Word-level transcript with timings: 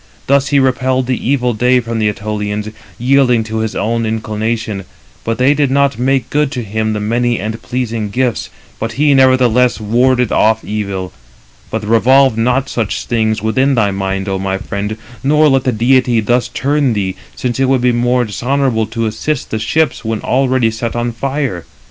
Thus 0.25 0.47
he 0.47 0.57
repelled 0.57 1.05
the 1.05 1.29
evil 1.29 1.53
day 1.53 1.79
from 1.79 1.99
the 1.99 2.11
Ætolians, 2.11 2.73
yielding 2.97 3.43
to 3.43 3.59
his 3.59 3.75
own 3.75 4.03
inclination; 4.03 4.85
but 5.23 5.37
they 5.37 5.53
did 5.53 5.69
not 5.69 5.99
make 5.99 6.31
good 6.31 6.51
to 6.53 6.63
him 6.63 6.93
the 6.93 6.99
many 6.99 7.39
and 7.39 7.61
pleasing 7.61 8.09
gifts; 8.09 8.49
but 8.79 8.93
he 8.93 9.13
nevertheless 9.13 9.79
warded 9.79 10.31
off 10.31 10.65
evil. 10.65 11.13
But 11.69 11.85
revolve 11.87 12.35
not 12.35 12.67
such 12.67 13.05
things 13.05 13.43
within 13.43 13.75
thy 13.75 13.91
mind, 13.91 14.27
O 14.27 14.39
my 14.39 14.57
friend, 14.57 14.97
nor 15.23 15.47
let 15.47 15.65
the 15.65 15.71
deity 15.71 16.19
328 16.19 16.25
thus 16.25 16.47
turn 16.47 16.93
thee, 16.93 17.15
since 17.35 17.59
it 17.59 17.65
would 17.69 17.81
be 17.81 17.91
more 17.91 18.25
dishonourable 18.25 18.87
to 18.87 19.05
assist 19.05 19.51
the 19.51 19.59
ships 19.59 20.03
[when 20.03 20.19
already] 20.21 20.71
set 20.71 20.95
on 20.95 21.11
fire. 21.11 21.63